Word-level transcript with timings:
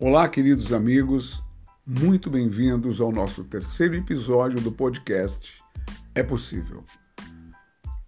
Olá, 0.00 0.28
queridos 0.28 0.72
amigos, 0.72 1.42
muito 1.84 2.30
bem-vindos 2.30 3.00
ao 3.00 3.10
nosso 3.10 3.42
terceiro 3.42 3.96
episódio 3.96 4.60
do 4.60 4.70
podcast 4.70 5.60
É 6.14 6.22
Possível. 6.22 6.84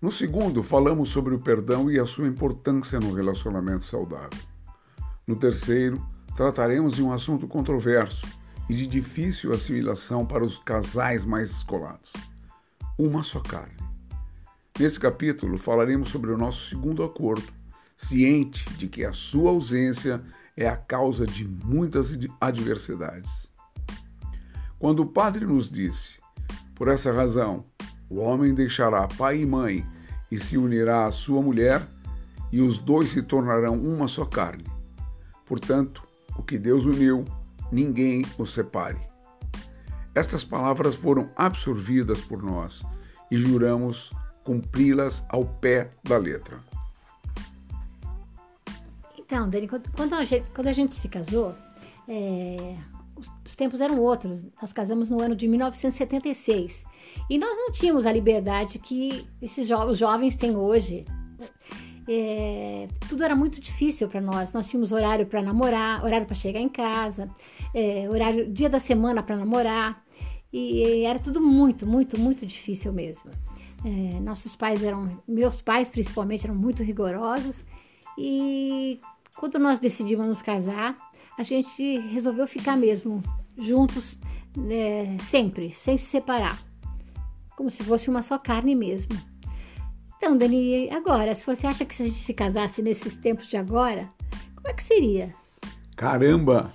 No 0.01 0.13
segundo, 0.13 0.63
falamos 0.63 1.11
sobre 1.11 1.35
o 1.35 1.40
perdão 1.40 1.90
e 1.90 1.99
a 1.99 2.06
sua 2.06 2.29
importância 2.29 3.01
no 3.01 3.13
relacionamento 3.13 3.83
saudável. 3.83 4.38
No 5.26 5.35
terceiro, 5.35 6.01
trataremos 6.37 6.95
de 6.95 7.03
um 7.03 7.13
assunto 7.13 7.49
controverso 7.49 8.25
e 8.69 8.75
de 8.77 8.87
difícil 8.87 9.51
assimilação 9.53 10.25
para 10.25 10.45
os 10.45 10.59
casais 10.59 11.25
mais 11.25 11.49
descolados: 11.49 12.13
uma 12.97 13.25
só 13.25 13.41
carne. 13.41 13.75
Nesse 14.79 15.01
capítulo, 15.01 15.59
falaremos 15.59 16.10
sobre 16.10 16.30
o 16.30 16.38
nosso 16.38 16.68
segundo 16.68 17.02
acordo, 17.02 17.52
ciente 17.96 18.64
de 18.74 18.86
que 18.86 19.04
a 19.04 19.12
sua 19.12 19.50
ausência 19.50 20.22
é 20.60 20.69
a 20.69 20.77
causa 20.77 21.27
de 21.27 21.48
muitas 21.48 22.12
adversidades. 22.38 23.50
Quando 24.78 25.00
o 25.00 25.10
Padre 25.10 25.46
nos 25.46 25.70
disse: 25.70 26.20
Por 26.74 26.88
essa 26.88 27.10
razão, 27.10 27.64
o 28.10 28.19
homem 28.19 28.52
deixará 28.52 29.09
pai 29.09 29.41
e 29.41 29.46
mãe 29.46 29.86
e 30.30 30.38
se 30.38 30.59
unirá 30.59 31.06
à 31.06 31.10
sua 31.10 31.41
mulher, 31.41 31.83
e 32.52 32.60
os 32.60 32.78
dois 32.78 33.10
se 33.10 33.23
tornarão 33.23 33.74
uma 33.74 34.06
só 34.06 34.27
carne. 34.27 34.64
Portanto, 35.46 36.06
o 36.36 36.42
que 36.42 36.59
Deus 36.59 36.84
uniu, 36.84 37.24
ninguém 37.72 38.22
o 38.36 38.47
separe. 38.47 39.00
Estas 40.14 40.45
palavras 40.45 40.95
foram 40.95 41.30
absorvidas 41.36 42.20
por 42.20 42.42
nós 42.42 42.83
e 43.30 43.38
juramos 43.38 44.12
cumpri-las 44.45 45.24
ao 45.28 45.45
pé 45.45 45.91
da 46.05 46.19
letra. 46.19 46.70
Então, 49.31 49.48
Dani, 49.48 49.69
quando 49.69 50.14
a 50.14 50.25
gente, 50.25 50.45
quando 50.53 50.67
a 50.67 50.73
gente 50.73 50.92
se 50.92 51.09
casou, 51.09 51.55
é, 52.09 52.75
os, 53.17 53.31
os, 53.47 53.55
tempos 53.55 53.81
eram 53.81 54.00
outros. 54.00 54.42
Nós 54.61 54.72
casamos 54.72 55.09
no 55.09 55.22
ano 55.22 55.37
de 55.37 55.47
1976 55.47 56.84
e 57.31 57.39
nós 57.39 57.48
não 57.56 57.70
tínhamos 57.70 58.06
a 58.06 58.12
liberdade 58.12 58.81
que 58.81 59.25
esses 59.41 59.69
jo 59.69 59.77
os 59.84 59.98
jovens 59.98 60.34
têm 60.34 60.56
hoje. 60.56 61.05
É, 62.09 62.89
tudo 63.09 63.22
era 63.22 63.37
muito 63.37 63.61
difícil 63.61 64.09
para 64.09 64.20
nós. 64.20 64.53
Nós 64.53 64.69
tínhamos 64.69 64.91
horário 64.91 65.25
para 65.25 65.41
namorar, 65.41 66.05
horário 66.05 66.27
para 66.27 66.34
chegar 66.34 66.59
em 66.59 66.69
casa, 66.69 67.31
é, 67.72 68.11
horário 68.11 68.53
dia 68.53 68.69
da 68.69 68.81
semana 68.81 69.22
para 69.22 69.37
namorar 69.37 70.05
e 70.53 71.05
era 71.05 71.20
tudo 71.20 71.41
muito, 71.41 71.87
muito, 71.87 72.19
muito 72.19 72.44
difícil 72.44 72.92
mesmo. 72.92 73.31
É, 73.84 74.19
nossos 74.19 74.56
pais 74.56 74.83
eram, 74.83 75.22
meus 75.28 75.62
pais 75.62 75.89
principalmente, 75.89 76.44
eram 76.44 76.56
muito 76.56 76.83
rigorosos 76.83 77.65
e 78.19 79.00
quando 79.36 79.59
nós 79.59 79.78
decidimos 79.78 80.27
nos 80.27 80.42
casar, 80.42 80.97
a 81.39 81.42
gente 81.42 81.98
resolveu 81.98 82.47
ficar 82.47 82.77
mesmo 82.77 83.23
juntos 83.59 84.19
né, 84.56 85.17
sempre, 85.19 85.72
sem 85.75 85.97
se 85.97 86.06
separar, 86.06 86.59
como 87.56 87.70
se 87.70 87.83
fosse 87.83 88.11
uma 88.11 88.22
só 88.22 88.39
carne 88.39 88.75
mesmo. 88.75 89.17
Então, 90.17 90.37
Dani, 90.37 90.91
agora, 90.91 91.34
se 91.34 91.47
você 91.47 91.67
acha 91.67 91.84
que 91.84 91.95
se 91.95 92.03
a 92.03 92.06
gente 92.06 92.19
se 92.19 92.34
casasse 92.34 92.83
nesses 92.83 93.17
tempos 93.17 93.47
de 93.47 93.56
agora, 93.56 94.09
como 94.55 94.69
é 94.69 94.72
que 94.75 94.83
seria? 94.83 95.34
Caramba! 95.97 96.72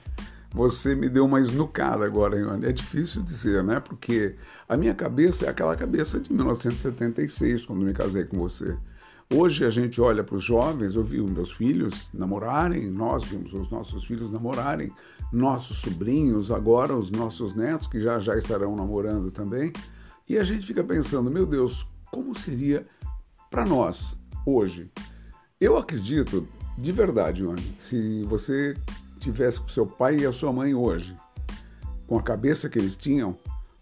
Você 0.52 0.96
me 0.96 1.10
deu 1.10 1.26
uma 1.26 1.42
esnucada 1.42 2.06
agora, 2.06 2.40
Ione. 2.40 2.66
É 2.66 2.72
difícil 2.72 3.22
dizer, 3.22 3.62
né? 3.62 3.82
Porque 3.82 4.36
a 4.70 4.78
minha 4.78 4.96
cabeça 4.96 5.46
é 5.46 5.50
aquela 5.50 5.76
cabeça 5.76 6.18
de 6.18 6.32
1976, 6.32 7.66
quando 7.66 7.84
me 7.84 7.94
casei 7.94 8.24
com 8.24 8.38
você. 8.38 8.78
Hoje 9.34 9.66
a 9.66 9.72
gente 9.72 10.00
olha 10.00 10.24
para 10.24 10.36
os 10.36 10.44
jovens, 10.44 10.94
eu 10.94 11.04
vi 11.04 11.20
os 11.20 11.32
meus 11.32 11.52
filhos 11.52 12.10
namorarem, 12.14 12.92
nós 12.92 13.26
vimos 13.26 13.52
os 13.54 13.72
nossos 13.72 14.06
filhos 14.06 14.32
namorarem, 14.32 14.92
nossos 15.34 15.78
sobrinhos, 15.78 16.52
agora 16.52 16.96
os 16.96 17.10
nossos 17.10 17.56
netos, 17.56 17.88
que 17.88 18.00
já 18.00 18.20
já 18.20 18.38
estarão 18.38 18.76
namorando 18.76 19.32
também, 19.32 19.74
e 20.30 20.38
a 20.38 20.44
gente 20.44 20.68
fica 20.68 20.84
pensando, 20.84 21.32
meu 21.32 21.46
Deus, 21.46 21.88
como 22.12 22.38
seria 22.38 22.86
para 23.50 23.66
nós 23.66 24.16
hoje? 24.46 24.92
Eu 25.60 25.76
acredito, 25.76 26.48
de 26.78 26.92
verdade, 26.92 27.42
Ione, 27.42 27.76
se 27.80 28.22
você 28.24 28.76
tivesse 29.20 29.60
com 29.60 29.68
seu 29.68 29.88
pai 29.88 30.18
e 30.18 30.26
a 30.26 30.32
sua 30.32 30.54
mãe 30.54 30.76
hoje, 30.76 31.16
com 32.06 32.20
a 32.20 32.22
cabeça 32.22 32.70
que 32.70 32.78
eles 32.78 32.96
tinham, 32.96 33.36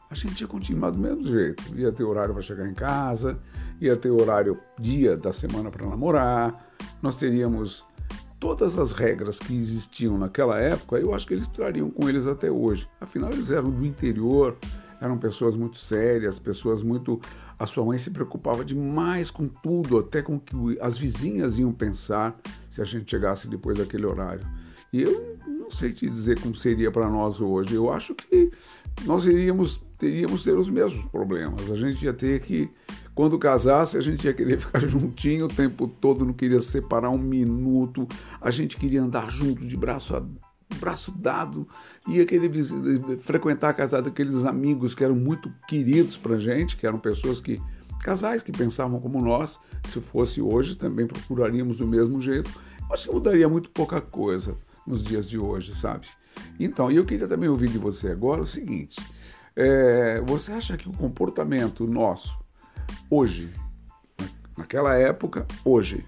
a 0.09 0.15
gente 0.15 0.39
ia 0.39 0.47
continuar 0.47 0.91
do 0.91 0.99
mesmo 0.99 1.25
jeito. 1.25 1.63
Ia 1.75 1.91
ter 1.91 2.03
horário 2.03 2.33
para 2.33 2.43
chegar 2.43 2.69
em 2.69 2.73
casa, 2.73 3.37
ia 3.81 3.95
ter 3.95 4.09
horário 4.09 4.59
dia 4.79 5.15
da 5.17 5.33
semana 5.33 5.69
para 5.69 5.87
namorar, 5.87 6.65
nós 7.01 7.15
teríamos 7.17 7.85
todas 8.39 8.77
as 8.77 8.91
regras 8.91 9.39
que 9.39 9.55
existiam 9.55 10.17
naquela 10.17 10.59
época, 10.59 10.97
eu 10.97 11.13
acho 11.13 11.25
que 11.25 11.33
eles 11.33 11.47
trariam 11.47 11.89
com 11.89 12.09
eles 12.09 12.27
até 12.27 12.51
hoje. 12.51 12.89
Afinal, 12.99 13.31
eles 13.31 13.49
eram 13.49 13.69
do 13.69 13.85
interior, 13.85 14.57
eram 15.03 15.17
pessoas 15.17 15.55
muito 15.55 15.77
sérias, 15.77 16.39
pessoas 16.39 16.81
muito. 16.81 17.19
A 17.59 17.65
sua 17.65 17.83
mãe 17.83 17.97
se 17.97 18.09
preocupava 18.09 18.63
demais 18.63 19.29
com 19.29 19.49
tudo, 19.49 19.97
até 19.97 20.21
com 20.21 20.35
o 20.35 20.39
que 20.39 20.55
as 20.79 20.97
vizinhas 20.97 21.59
iam 21.59 21.73
pensar 21.73 22.39
se 22.71 22.81
a 22.81 22.85
gente 22.85 23.11
chegasse 23.11 23.49
depois 23.49 23.77
daquele 23.77 24.05
horário. 24.05 24.47
E 24.93 25.01
eu 25.01 25.37
não 25.45 25.69
sei 25.69 25.91
te 25.91 26.09
dizer 26.09 26.39
como 26.39 26.55
seria 26.55 26.89
para 26.89 27.09
nós 27.09 27.41
hoje. 27.41 27.73
Eu 27.73 27.91
acho 27.91 28.15
que 28.15 28.49
nós 29.05 29.25
iríamos 29.25 29.81
teríamos 29.97 30.43
ter 30.43 30.57
os 30.57 30.69
mesmos 30.69 31.05
problemas. 31.05 31.69
A 31.69 31.75
gente 31.75 32.03
ia 32.03 32.13
ter 32.13 32.41
que, 32.41 32.69
quando 33.13 33.37
casasse, 33.37 33.97
a 33.97 34.01
gente 34.01 34.25
ia 34.25 34.33
querer 34.33 34.59
ficar 34.59 34.79
juntinho 34.79 35.45
o 35.45 35.49
tempo 35.49 35.87
todo, 35.87 36.25
não 36.25 36.33
queria 36.33 36.59
separar 36.59 37.09
um 37.09 37.17
minuto, 37.17 38.07
a 38.41 38.51
gente 38.51 38.77
queria 38.77 39.01
andar 39.01 39.29
junto 39.31 39.65
de 39.65 39.77
braço 39.77 40.15
a 40.15 40.23
braço 40.73 41.11
dado, 41.11 41.67
ia 42.07 42.25
querer 42.25 42.51
frequentar 43.21 43.69
a 43.69 43.73
casa 43.73 44.01
daqueles 44.01 44.45
amigos 44.45 44.93
que 44.93 45.03
eram 45.03 45.15
muito 45.15 45.51
queridos 45.67 46.17
para 46.17 46.39
gente, 46.39 46.75
que 46.75 46.85
eram 46.85 46.99
pessoas 46.99 47.39
que 47.39 47.61
casais 48.03 48.43
que 48.43 48.51
pensavam 48.51 48.99
como 48.99 49.21
nós, 49.21 49.59
se 49.87 50.01
fosse 50.01 50.41
hoje 50.41 50.75
também 50.75 51.07
procuraríamos 51.07 51.77
do 51.77 51.87
mesmo 51.87 52.21
jeito. 52.21 52.51
Acho 52.91 53.07
que 53.07 53.13
mudaria 53.13 53.47
muito 53.47 53.69
pouca 53.69 54.01
coisa 54.01 54.57
nos 54.85 55.01
dias 55.01 55.27
de 55.27 55.39
hoje, 55.39 55.73
sabe? 55.73 56.07
Então, 56.59 56.91
eu 56.91 57.05
queria 57.05 57.27
também 57.27 57.47
ouvir 57.47 57.69
de 57.69 57.77
você 57.77 58.09
agora 58.09 58.41
o 58.41 58.47
seguinte: 58.47 59.01
é, 59.55 60.21
você 60.21 60.51
acha 60.51 60.77
que 60.77 60.87
o 60.87 60.93
comportamento 60.93 61.87
nosso, 61.87 62.37
hoje, 63.09 63.49
naquela 64.57 64.95
época, 64.95 65.47
hoje, 65.63 66.05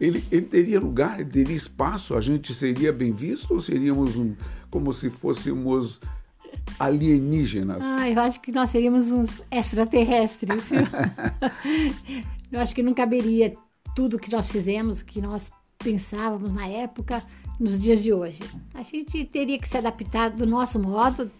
ele, 0.00 0.24
ele 0.30 0.46
teria 0.46 0.78
lugar, 0.80 1.20
ele 1.20 1.30
teria 1.30 1.56
espaço, 1.56 2.14
a 2.14 2.20
gente 2.20 2.54
seria 2.54 2.92
bem 2.92 3.12
visto 3.12 3.54
ou 3.54 3.60
seríamos 3.60 4.16
um, 4.16 4.34
como 4.70 4.92
se 4.92 5.10
fôssemos 5.10 6.00
alienígenas? 6.78 7.84
Ah, 7.84 8.08
eu 8.08 8.20
acho 8.20 8.40
que 8.40 8.52
nós 8.52 8.70
seríamos 8.70 9.10
uns 9.10 9.42
extraterrestres. 9.50 10.62
eu 12.50 12.60
acho 12.60 12.74
que 12.74 12.82
não 12.82 12.94
caberia 12.94 13.54
tudo 13.94 14.18
que 14.18 14.30
nós 14.30 14.48
fizemos, 14.48 15.02
que 15.02 15.20
nós 15.20 15.50
pensávamos 15.78 16.52
na 16.52 16.66
época, 16.66 17.22
nos 17.58 17.80
dias 17.80 18.02
de 18.02 18.12
hoje. 18.12 18.40
A 18.74 18.82
gente 18.82 19.24
teria 19.24 19.58
que 19.58 19.68
se 19.68 19.76
adaptar 19.76 20.30
do 20.30 20.46
nosso 20.46 20.78
modo, 20.78 21.30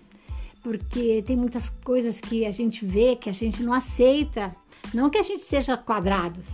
porque 0.62 1.22
tem 1.22 1.36
muitas 1.36 1.70
coisas 1.84 2.20
que 2.20 2.44
a 2.44 2.50
gente 2.50 2.84
vê 2.84 3.14
que 3.14 3.30
a 3.30 3.32
gente 3.32 3.62
não 3.62 3.72
aceita. 3.72 4.52
Não 4.92 5.10
que 5.10 5.18
a 5.18 5.22
gente 5.22 5.42
seja 5.42 5.76
quadrados, 5.76 6.48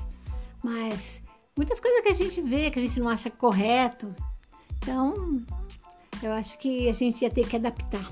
mas 0.62 1.22
muitas 1.56 1.81
coisas 1.81 2.00
que 2.03 2.09
a 2.09 2.15
gente 2.15 2.41
vê 2.42 2.70
que 2.70 2.78
a 2.78 2.82
gente 2.82 2.98
não 3.00 3.09
acha 3.09 3.31
correto. 3.31 4.15
Então, 4.78 5.42
eu 6.22 6.32
acho 6.32 6.59
que 6.59 6.88
a 6.88 6.92
gente 6.92 7.22
ia 7.22 7.31
ter 7.31 7.47
que 7.47 7.56
adaptar, 7.56 8.10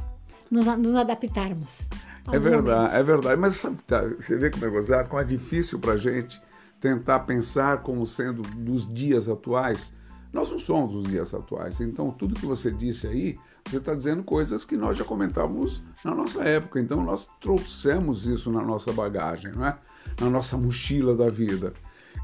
nos, 0.51 0.65
nos 0.79 0.97
adaptarmos. 0.97 1.89
É 2.31 2.39
verdade, 2.39 2.79
momentos. 2.79 2.95
é 2.95 3.03
verdade. 3.03 3.41
Mas 3.41 3.57
sabe, 3.57 3.83
tá, 3.87 4.01
você 4.01 4.37
vê 4.37 4.51
como 4.51 4.65
é 4.65 4.69
gozado, 4.69 5.09
como 5.09 5.21
é 5.21 5.25
difícil 5.25 5.79
para 5.79 5.93
a 5.93 5.97
gente 5.97 6.41
tentar 6.81 7.21
pensar 7.21 7.81
como 7.81 8.07
sendo 8.07 8.43
dos 8.43 8.93
dias 8.93 9.29
atuais 9.29 9.93
nós 10.33 10.51
não 10.51 10.59
somos 10.59 10.95
os 10.95 11.05
dias 11.05 11.35
atuais. 11.35 11.81
Então, 11.81 12.11
tudo 12.11 12.35
que 12.35 12.47
você 12.47 12.71
disse 12.71 13.07
aí, 13.07 13.37
você 13.69 13.77
está 13.77 13.95
dizendo 13.95 14.25
coisas 14.25 14.65
que 14.65 14.77
nós 14.77 14.97
já 14.97 15.05
comentávamos 15.05 15.83
na 16.03 16.15
nossa 16.15 16.43
época. 16.43 16.81
Então, 16.81 17.05
nós 17.05 17.29
trouxemos 17.41 18.27
isso 18.27 18.51
na 18.51 18.63
nossa 18.63 18.93
bagagem, 18.93 19.53
não 19.53 19.67
é? 19.67 19.77
na 20.19 20.31
nossa 20.31 20.57
mochila 20.57 21.15
da 21.15 21.29
vida. 21.29 21.75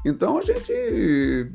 Então, 0.05 0.37
a 0.37 0.41
gente. 0.41 1.51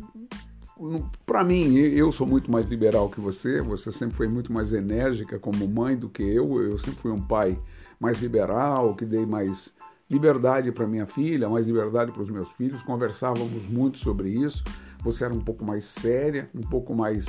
Para 1.25 1.45
mim, 1.45 1.77
eu 1.77 2.11
sou 2.11 2.27
muito 2.27 2.51
mais 2.51 2.67
liberal 2.67 3.09
que 3.09 3.21
você. 3.21 3.63
Você 3.63 3.93
sempre 3.93 4.17
foi 4.17 4.29
muito 4.29 4.53
mais 4.53 4.73
enérgica 4.73 5.39
como 5.39 5.67
mãe 5.69 5.97
do 5.97 6.09
que 6.09 6.23
eu. 6.23 6.61
Eu 6.61 6.79
sempre 6.79 7.01
fui 7.01 7.13
um 7.13 7.23
pai 7.23 7.59
mais 8.01 8.21
liberal, 8.21 8.95
que 8.95 9.05
dei 9.05 9.25
mais 9.25 9.73
liberdade 10.11 10.71
para 10.73 10.87
minha 10.87 11.07
filha, 11.07 11.49
mais 11.49 11.67
liberdade 11.67 12.13
para 12.13 12.23
os 12.23 12.31
meus 12.31 12.51
filhos. 12.53 12.83
Conversávamos 12.83 13.63
muito 13.69 13.99
sobre 13.99 14.31
isso 14.31 14.65
você 15.05 15.25
era 15.25 15.35
um 15.35 15.41
pouco 15.41 15.65
mais 15.65 15.85
séria, 15.85 16.49
um 16.55 16.63
pouco 16.63 16.97
mais. 16.97 17.27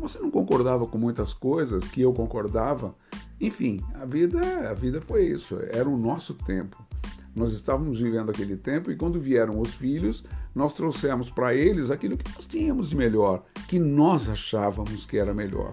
Você 0.00 0.18
não 0.18 0.30
concordava 0.32 0.84
com 0.84 0.98
muitas 0.98 1.32
coisas 1.32 1.84
que 1.84 2.02
eu 2.02 2.12
concordava. 2.12 2.92
Enfim, 3.40 3.80
a 3.94 4.04
vida, 4.04 4.40
a 4.68 4.74
vida 4.74 5.00
foi 5.00 5.26
isso. 5.26 5.56
Era 5.70 5.88
o 5.88 5.96
nosso 5.96 6.34
tempo. 6.34 6.84
Nós 7.38 7.52
estávamos 7.52 8.00
vivendo 8.00 8.30
aquele 8.30 8.56
tempo 8.56 8.90
e 8.90 8.96
quando 8.96 9.20
vieram 9.20 9.60
os 9.60 9.72
filhos, 9.72 10.24
nós 10.52 10.72
trouxemos 10.72 11.30
para 11.30 11.54
eles 11.54 11.88
aquilo 11.88 12.16
que 12.16 12.28
nós 12.34 12.48
tínhamos 12.48 12.90
de 12.90 12.96
melhor, 12.96 13.44
que 13.68 13.78
nós 13.78 14.28
achávamos 14.28 15.06
que 15.06 15.16
era 15.16 15.32
melhor. 15.32 15.72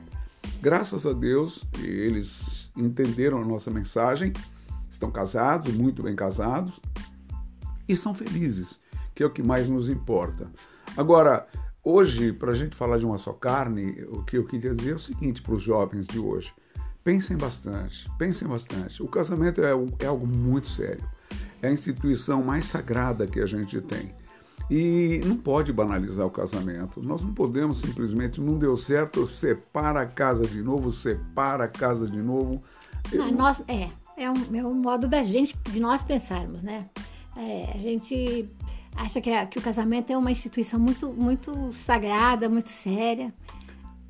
Graças 0.62 1.08
a 1.08 1.12
Deus, 1.12 1.66
eles 1.80 2.72
entenderam 2.78 3.42
a 3.42 3.46
nossa 3.46 3.72
mensagem, 3.72 4.32
estão 4.92 5.10
casados, 5.10 5.74
muito 5.74 6.04
bem 6.04 6.16
casados, 6.16 6.80
e 7.88 7.96
são 7.96 8.14
felizes, 8.14 8.80
que 9.16 9.24
é 9.24 9.26
o 9.26 9.32
que 9.32 9.42
mais 9.42 9.68
nos 9.68 9.90
importa. 9.90 10.48
Agora, 10.96 11.48
hoje, 11.84 12.32
para 12.32 12.52
a 12.52 12.56
gente 12.56 12.76
falar 12.76 13.00
de 13.00 13.06
uma 13.08 13.18
só 13.18 13.34
carne, 13.34 14.04
o 14.10 14.22
que 14.22 14.38
eu 14.38 14.46
queria 14.46 14.76
dizer 14.76 14.92
é 14.92 14.96
o 14.96 15.00
seguinte 15.00 15.42
para 15.42 15.56
os 15.56 15.64
jovens 15.64 16.06
de 16.06 16.20
hoje: 16.20 16.54
pensem 17.04 17.36
bastante, 17.36 18.08
pensem 18.20 18.48
bastante. 18.48 19.02
O 19.02 19.08
casamento 19.08 19.64
é, 19.64 19.72
é 20.00 20.06
algo 20.06 20.28
muito 20.28 20.68
sério, 20.68 21.04
é 21.66 21.70
a 21.70 21.72
instituição 21.72 22.44
mais 22.44 22.66
sagrada 22.66 23.28
que 23.28 23.40
a 23.40 23.46
gente 23.46 23.82
tem. 23.82 24.12
E 24.70 25.22
não 25.26 25.38
pode 25.38 25.72
banalizar 25.72 26.26
o 26.26 26.32
casamento. 26.32 27.02
Nós 27.02 27.22
não 27.22 27.34
podemos 27.34 27.80
simplesmente, 27.80 28.42
não 28.42 28.58
deu 28.58 28.76
certo, 28.76 29.28
separa 29.28 30.02
a 30.02 30.06
casa 30.06 30.46
de 30.46 30.62
novo, 30.62 30.92
separa 30.92 31.66
a 31.66 31.68
casa 31.68 32.08
de 32.08 32.22
novo. 32.22 32.64
Eu... 33.12 33.32
Nós, 33.32 33.62
é, 33.68 33.90
é 34.18 34.30
um, 34.30 34.56
é 34.56 34.66
um 34.66 34.74
modo 34.74 35.08
da 35.08 35.24
gente, 35.24 35.56
de 35.70 35.80
nós 35.80 36.02
pensarmos, 36.02 36.64
né? 36.64 36.90
É, 37.38 37.72
a 37.76 37.78
gente 37.78 38.50
acha 38.96 39.22
que, 39.22 39.46
que 39.48 39.60
o 39.60 39.62
casamento 39.62 40.12
é 40.12 40.18
uma 40.18 40.32
instituição 40.32 40.80
muito, 40.80 41.12
muito 41.14 41.72
sagrada, 41.86 42.50
muito 42.50 42.70
séria. 42.70 43.32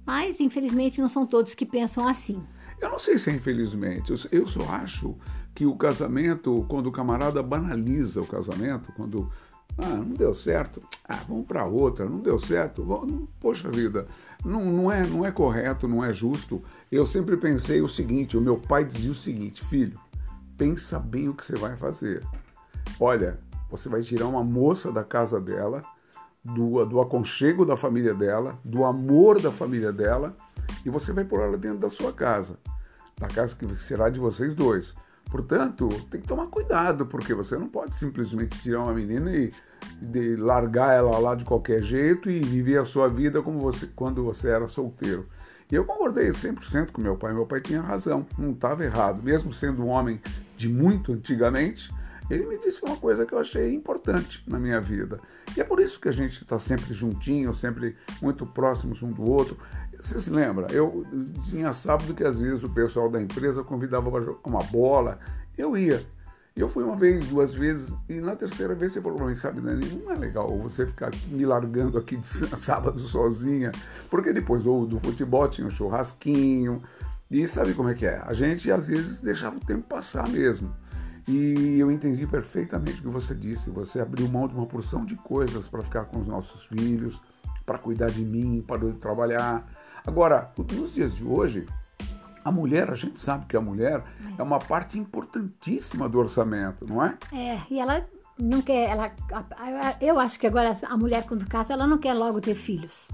Mas, 0.05 0.39
infelizmente, 0.39 1.01
não 1.01 1.09
são 1.09 1.25
todos 1.25 1.55
que 1.55 1.65
pensam 1.65 2.07
assim. 2.07 2.41
Eu 2.79 2.89
não 2.89 2.99
sei 2.99 3.17
se 3.17 3.29
é 3.29 3.33
infelizmente, 3.33 4.11
eu, 4.11 4.17
eu 4.31 4.47
só 4.47 4.61
acho 4.69 5.17
que 5.55 5.65
o 5.65 5.75
casamento, 5.75 6.65
quando 6.67 6.87
o 6.87 6.91
camarada 6.91 7.41
banaliza 7.41 8.21
o 8.21 8.27
casamento, 8.27 8.91
quando 8.91 9.31
ah, 9.77 9.87
não 9.87 10.13
deu 10.13 10.33
certo. 10.33 10.81
Ah, 11.07 11.21
vamos 11.27 11.45
para 11.45 11.65
outra. 11.65 12.05
Não 12.05 12.19
deu 12.19 12.37
certo. 12.37 12.83
Vamos... 12.83 13.27
Poxa 13.39 13.69
vida, 13.69 14.05
não, 14.43 14.65
não, 14.65 14.91
é, 14.91 15.05
não 15.07 15.25
é 15.25 15.31
correto, 15.31 15.87
não 15.87 16.03
é 16.03 16.13
justo. 16.13 16.61
Eu 16.91 17.05
sempre 17.05 17.37
pensei 17.37 17.81
o 17.81 17.87
seguinte: 17.87 18.37
o 18.37 18.41
meu 18.41 18.57
pai 18.57 18.85
dizia 18.85 19.11
o 19.11 19.15
seguinte, 19.15 19.63
filho, 19.65 19.99
pensa 20.57 20.99
bem 20.99 21.29
o 21.29 21.33
que 21.33 21.45
você 21.45 21.55
vai 21.55 21.77
fazer. 21.77 22.23
Olha, 22.99 23.39
você 23.69 23.89
vai 23.89 24.01
tirar 24.01 24.27
uma 24.27 24.43
moça 24.43 24.91
da 24.91 25.03
casa 25.03 25.41
dela, 25.41 25.83
do, 26.43 26.85
do 26.85 27.01
aconchego 27.01 27.65
da 27.65 27.75
família 27.75 28.13
dela, 28.13 28.57
do 28.63 28.85
amor 28.85 29.41
da 29.41 29.51
família 29.51 29.91
dela, 29.91 30.35
e 30.85 30.89
você 30.89 31.11
vai 31.11 31.25
pôr 31.25 31.41
ela 31.41 31.57
dentro 31.57 31.79
da 31.79 31.89
sua 31.89 32.13
casa, 32.13 32.57
da 33.17 33.27
casa 33.27 33.55
que 33.55 33.75
será 33.75 34.09
de 34.09 34.19
vocês 34.19 34.53
dois. 34.55 34.95
Portanto, 35.29 35.89
tem 36.09 36.21
que 36.21 36.27
tomar 36.27 36.47
cuidado, 36.47 37.05
porque 37.05 37.33
você 37.33 37.57
não 37.57 37.67
pode 37.67 37.95
simplesmente 37.95 38.59
tirar 38.61 38.83
uma 38.83 38.93
menina 38.93 39.31
e 39.35 39.51
largar 40.37 40.93
ela 40.93 41.17
lá 41.17 41.35
de 41.35 41.43
qualquer 41.43 41.81
jeito 41.81 42.29
e 42.29 42.39
viver 42.39 42.77
a 42.77 42.85
sua 42.85 43.07
vida 43.09 43.41
como 43.41 43.59
você 43.59 43.87
quando 43.95 44.23
você 44.23 44.49
era 44.49 44.67
solteiro. 44.67 45.27
E 45.71 45.75
eu 45.75 45.83
concordei 45.83 46.29
100% 46.29 46.91
com 46.91 47.01
meu 47.01 47.15
pai. 47.15 47.33
Meu 47.33 47.45
pai 47.45 47.59
tinha 47.59 47.81
razão, 47.81 48.25
não 48.37 48.51
estava 48.51 48.85
errado. 48.85 49.21
Mesmo 49.23 49.51
sendo 49.51 49.83
um 49.83 49.87
homem 49.87 50.21
de 50.55 50.69
muito 50.69 51.11
antigamente, 51.11 51.91
ele 52.29 52.45
me 52.45 52.57
disse 52.57 52.83
uma 52.83 52.95
coisa 52.95 53.25
que 53.25 53.33
eu 53.33 53.39
achei 53.39 53.73
importante 53.73 54.43
na 54.47 54.59
minha 54.59 54.79
vida. 54.79 55.19
E 55.57 55.61
é 55.61 55.63
por 55.63 55.79
isso 55.79 55.99
que 55.99 56.07
a 56.07 56.11
gente 56.11 56.43
está 56.43 56.59
sempre 56.59 56.93
juntinho, 56.93 57.53
sempre 57.53 57.95
muito 58.21 58.45
próximos 58.45 59.01
um 59.01 59.11
do 59.11 59.23
outro. 59.23 59.57
Você 60.05 60.19
se 60.19 60.29
lembra? 60.29 60.67
Eu 60.71 61.03
tinha 61.49 61.73
sábado 61.73 62.13
que 62.13 62.23
às 62.23 62.39
vezes 62.39 62.63
o 62.63 62.69
pessoal 62.69 63.09
da 63.09 63.19
empresa 63.19 63.63
convidava 63.63 64.11
para 64.11 64.23
jogar 64.23 64.39
uma 64.45 64.63
bola. 64.63 65.17
Eu 65.57 65.75
ia. 65.75 66.05
Eu 66.55 66.69
fui 66.69 66.83
uma 66.83 66.95
vez, 66.95 67.27
duas 67.27 67.53
vezes, 67.53 67.93
e 68.07 68.13
na 68.13 68.35
terceira 68.35 68.73
vez 68.73 68.93
você 68.93 69.01
falou 69.01 69.17
para 69.17 69.27
mim, 69.27 69.35
sabe, 69.35 69.59
Dani, 69.59 70.01
não 70.01 70.11
é 70.13 70.15
legal 70.15 70.57
você 70.57 70.85
ficar 70.85 71.11
me 71.27 71.45
largando 71.45 71.97
aqui 71.97 72.15
de 72.15 72.27
sábado 72.55 72.97
sozinha, 72.99 73.73
porque 74.09 74.31
depois 74.31 74.65
ou 74.65 74.85
do 74.85 74.97
futebol 74.99 75.49
tinha 75.49 75.67
um 75.67 75.69
churrasquinho, 75.69 76.81
e 77.29 77.45
sabe 77.45 77.73
como 77.73 77.89
é 77.89 77.93
que 77.93 78.05
é? 78.05 78.21
A 78.25 78.33
gente 78.33 78.71
às 78.71 78.87
vezes 78.87 79.19
deixava 79.19 79.57
o 79.57 79.59
tempo 79.59 79.83
passar 79.89 80.29
mesmo. 80.29 80.73
E 81.27 81.79
eu 81.79 81.91
entendi 81.91 82.27
perfeitamente 82.27 82.99
o 82.99 83.01
que 83.01 83.07
você 83.09 83.33
disse. 83.33 83.71
Você 83.71 83.99
abriu 83.99 84.27
mão 84.29 84.47
de 84.47 84.55
uma 84.55 84.67
porção 84.67 85.03
de 85.03 85.15
coisas 85.15 85.67
para 85.67 85.81
ficar 85.81 86.05
com 86.05 86.19
os 86.19 86.27
nossos 86.27 86.65
filhos, 86.65 87.19
para 87.65 87.79
cuidar 87.79 88.11
de 88.11 88.21
mim, 88.21 88.63
para 88.65 88.93
trabalhar. 88.93 89.67
Agora, 90.05 90.51
nos 90.57 90.93
dias 90.93 91.15
de 91.15 91.23
hoje, 91.23 91.65
a 92.43 92.51
mulher, 92.51 92.91
a 92.91 92.95
gente 92.95 93.19
sabe 93.19 93.47
que 93.47 93.57
a 93.57 93.61
mulher 93.61 94.03
é 94.37 94.43
uma 94.43 94.59
parte 94.59 94.99
importantíssima 94.99 96.07
do 96.07 96.19
orçamento, 96.19 96.85
não 96.85 97.03
é? 97.03 97.17
É, 97.33 97.59
e 97.71 97.79
ela 97.79 98.05
não 98.37 98.61
quer, 98.61 98.91
ela, 98.91 99.11
eu 99.99 100.19
acho 100.19 100.39
que 100.39 100.45
agora 100.45 100.71
a 100.83 100.97
mulher 100.97 101.25
quando 101.25 101.47
casa, 101.47 101.73
ela 101.73 101.87
não 101.87 101.97
quer 101.97 102.13
logo 102.13 102.39
ter 102.39 102.53
filhos. 102.53 103.07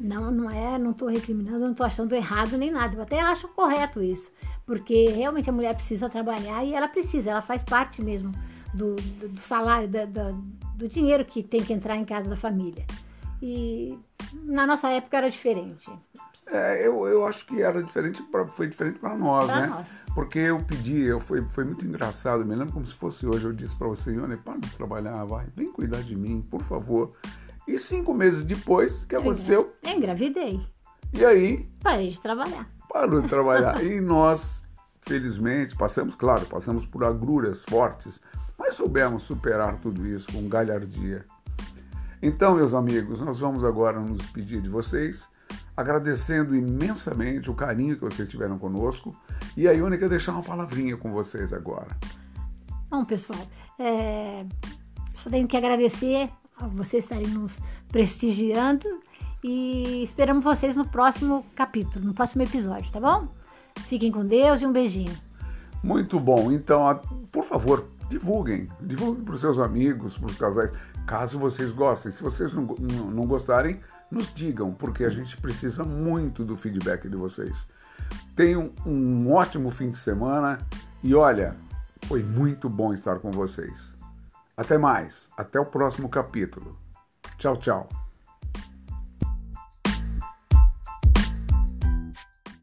Não, 0.00 0.30
não 0.30 0.50
é, 0.50 0.78
não 0.78 0.92
estou 0.92 1.08
recriminando, 1.08 1.60
não 1.60 1.72
estou 1.72 1.86
achando 1.86 2.14
errado 2.14 2.56
nem 2.56 2.70
nada. 2.70 2.96
Eu 2.96 3.02
até 3.02 3.20
acho 3.20 3.46
correto 3.48 4.02
isso, 4.02 4.30
porque 4.64 5.10
realmente 5.10 5.50
a 5.50 5.52
mulher 5.52 5.74
precisa 5.74 6.08
trabalhar 6.08 6.64
e 6.64 6.74
ela 6.74 6.88
precisa, 6.88 7.30
ela 7.30 7.42
faz 7.42 7.62
parte 7.62 8.02
mesmo 8.02 8.32
do, 8.72 8.96
do, 8.96 9.28
do 9.28 9.40
salário, 9.40 9.88
do 10.74 10.88
dinheiro 10.88 11.24
que 11.24 11.42
tem 11.42 11.62
que 11.62 11.72
entrar 11.72 11.96
em 11.96 12.04
casa 12.04 12.28
da 12.28 12.36
família. 12.36 12.86
E 13.42 13.98
na 14.44 14.66
nossa 14.66 14.88
época 14.88 15.16
era 15.16 15.30
diferente. 15.30 15.90
É, 16.46 16.86
eu, 16.86 17.06
eu 17.08 17.26
acho 17.26 17.44
que 17.44 17.60
era 17.60 17.82
diferente, 17.82 18.22
pra, 18.22 18.46
foi 18.46 18.68
diferente 18.68 19.00
para 19.00 19.16
nós, 19.16 19.46
pra 19.46 19.60
né? 19.62 19.66
Nós. 19.66 19.88
Porque 20.14 20.38
eu 20.38 20.62
pedi, 20.62 21.02
eu, 21.02 21.20
foi, 21.20 21.42
foi 21.50 21.64
muito 21.64 21.84
engraçado, 21.84 22.44
me 22.44 22.54
lembro 22.54 22.72
como 22.72 22.86
se 22.86 22.94
fosse 22.94 23.26
hoje, 23.26 23.46
eu 23.46 23.52
disse 23.52 23.74
para 23.76 23.88
você, 23.88 24.12
Ione, 24.12 24.36
para 24.36 24.56
de 24.58 24.70
trabalhar, 24.70 25.24
vai, 25.24 25.46
vem 25.56 25.72
cuidar 25.72 26.02
de 26.02 26.14
mim, 26.14 26.44
por 26.48 26.62
favor. 26.62 27.12
E 27.66 27.78
cinco 27.80 28.14
meses 28.14 28.44
depois, 28.44 29.02
o 29.02 29.06
que 29.08 29.16
aconteceu? 29.16 29.72
Eu 29.82 29.90
engravidei. 29.90 30.64
E 31.12 31.24
aí? 31.24 31.66
Parei 31.82 32.10
de 32.10 32.20
trabalhar. 32.20 32.70
Parou 32.88 33.20
de 33.20 33.28
trabalhar. 33.28 33.82
e 33.84 34.00
nós, 34.00 34.64
felizmente, 35.02 35.74
passamos, 35.74 36.14
claro, 36.14 36.46
passamos 36.46 36.86
por 36.86 37.02
agruras 37.02 37.64
fortes, 37.64 38.20
mas 38.56 38.74
soubemos 38.74 39.24
superar 39.24 39.80
tudo 39.80 40.06
isso 40.06 40.32
com 40.32 40.48
galhardia. 40.48 41.24
Então, 42.22 42.54
meus 42.54 42.72
amigos, 42.72 43.20
nós 43.20 43.38
vamos 43.38 43.64
agora 43.64 44.00
nos 44.00 44.18
despedir 44.18 44.60
de 44.60 44.68
vocês, 44.68 45.28
agradecendo 45.76 46.56
imensamente 46.56 47.50
o 47.50 47.54
carinho 47.54 47.94
que 47.94 48.02
vocês 48.02 48.28
tiveram 48.28 48.58
conosco. 48.58 49.14
E 49.56 49.68
a 49.68 49.72
quer 49.72 50.08
deixar 50.08 50.32
uma 50.32 50.42
palavrinha 50.42 50.96
com 50.96 51.12
vocês 51.12 51.52
agora. 51.52 51.96
Bom, 52.90 53.04
pessoal, 53.04 53.40
é... 53.78 54.46
só 55.14 55.28
tenho 55.28 55.46
que 55.46 55.56
agradecer 55.56 56.30
a 56.58 56.66
vocês 56.68 57.04
estarem 57.04 57.28
nos 57.28 57.58
prestigiando 57.88 59.00
e 59.44 60.02
esperamos 60.02 60.42
vocês 60.42 60.74
no 60.74 60.88
próximo 60.88 61.44
capítulo, 61.54 62.04
no 62.04 62.14
próximo 62.14 62.42
episódio, 62.42 62.90
tá 62.90 63.00
bom? 63.00 63.28
Fiquem 63.88 64.10
com 64.10 64.24
Deus 64.24 64.62
e 64.62 64.66
um 64.66 64.72
beijinho. 64.72 65.14
Muito 65.82 66.18
bom. 66.18 66.50
Então, 66.50 67.00
por 67.30 67.44
favor, 67.44 67.86
divulguem. 68.08 68.66
Divulguem 68.80 69.22
para 69.22 69.34
os 69.34 69.40
seus 69.40 69.58
amigos, 69.58 70.16
para 70.16 70.26
os 70.26 70.36
casais 70.36 70.72
caso 71.06 71.38
vocês 71.38 71.70
gostem. 71.70 72.10
Se 72.10 72.22
vocês 72.22 72.52
não, 72.52 72.64
não, 72.64 73.26
gostarem, 73.26 73.80
nos 74.10 74.32
digam, 74.34 74.72
porque 74.74 75.04
a 75.04 75.10
gente 75.10 75.36
precisa 75.36 75.84
muito 75.84 76.44
do 76.44 76.56
feedback 76.56 77.08
de 77.08 77.16
vocês. 77.16 77.68
Tenham 78.34 78.72
um 78.84 79.32
ótimo 79.32 79.70
fim 79.70 79.90
de 79.90 79.96
semana 79.96 80.58
e 81.02 81.14
olha, 81.14 81.56
foi 82.06 82.22
muito 82.22 82.68
bom 82.68 82.92
estar 82.92 83.18
com 83.18 83.30
vocês. 83.30 83.96
Até 84.56 84.76
mais, 84.76 85.28
até 85.36 85.60
o 85.60 85.66
próximo 85.66 86.08
capítulo. 86.08 86.76
Tchau, 87.38 87.56
tchau. 87.56 88.05